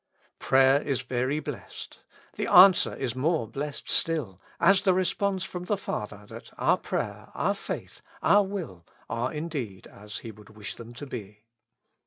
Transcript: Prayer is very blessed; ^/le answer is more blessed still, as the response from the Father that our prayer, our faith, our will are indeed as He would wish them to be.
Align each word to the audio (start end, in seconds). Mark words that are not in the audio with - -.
Prayer 0.39 0.81
is 0.81 1.03
very 1.03 1.39
blessed; 1.39 1.99
^/le 2.35 2.51
answer 2.51 2.95
is 2.95 3.13
more 3.13 3.47
blessed 3.47 3.87
still, 3.87 4.41
as 4.59 4.81
the 4.81 4.95
response 4.95 5.43
from 5.43 5.65
the 5.65 5.77
Father 5.77 6.23
that 6.27 6.49
our 6.57 6.79
prayer, 6.79 7.29
our 7.35 7.53
faith, 7.53 8.01
our 8.23 8.41
will 8.43 8.83
are 9.11 9.31
indeed 9.31 9.85
as 9.85 10.17
He 10.25 10.31
would 10.31 10.57
wish 10.57 10.73
them 10.73 10.95
to 10.95 11.05
be. 11.05 11.43